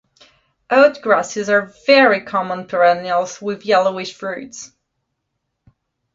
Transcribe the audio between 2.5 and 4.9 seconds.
perennials with yellowish roots.